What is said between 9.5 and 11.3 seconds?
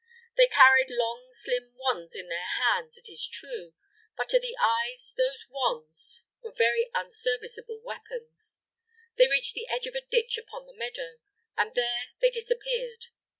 the edge of a ditch upon the meadow,